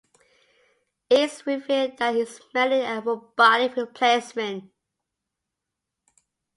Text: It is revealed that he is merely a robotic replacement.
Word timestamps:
It 1.11 1.19
is 1.19 1.45
revealed 1.45 1.97
that 1.99 2.15
he 2.15 2.21
is 2.21 2.41
merely 2.55 2.81
a 2.81 3.01
robotic 3.01 3.75
replacement. 3.75 4.71